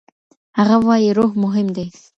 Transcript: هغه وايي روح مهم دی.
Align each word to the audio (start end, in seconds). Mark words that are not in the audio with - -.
هغه 0.57 0.75
وايي 0.87 1.09
روح 1.17 1.31
مهم 1.43 1.67
دی. 1.75 1.87